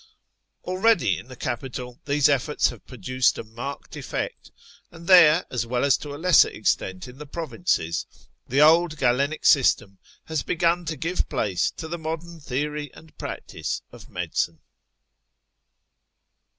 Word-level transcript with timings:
Already 0.63 1.19
in 1.19 1.27
the 1.27 1.35
capital 1.35 1.99
these 2.05 2.27
efforts 2.27 2.69
have 2.69 2.87
produced 2.87 3.37
a 3.37 3.43
marked 3.43 3.95
effect, 3.95 4.49
and 4.89 5.05
there, 5.05 5.45
as 5.51 5.67
well 5.67 5.85
as 5.85 5.95
to 5.97 6.15
a 6.15 6.17
lesser 6.17 6.49
extent 6.49 7.07
in 7.07 7.19
the 7.19 7.27
provinces, 7.27 8.07
the 8.47 8.59
old 8.59 8.97
Galenic 8.97 9.45
system 9.45 9.99
has 10.25 10.41
begun 10.41 10.85
to 10.85 10.97
give 10.97 11.29
place 11.29 11.69
to 11.69 11.87
the 11.87 11.99
modern 11.99 12.39
theory 12.39 12.91
and 12.95 13.15
practice 13.19 13.83
of 13.91 14.09
medicine. 14.09 14.57